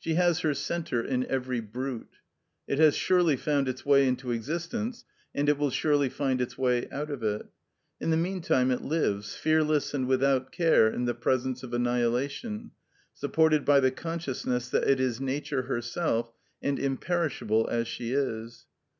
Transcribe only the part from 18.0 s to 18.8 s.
is.